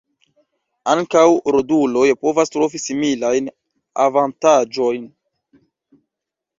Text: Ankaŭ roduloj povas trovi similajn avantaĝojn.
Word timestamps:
Ankaŭ 0.93 1.25
roduloj 1.57 2.07
povas 2.23 2.55
trovi 2.57 2.83
similajn 2.87 3.53
avantaĝojn. 4.09 5.09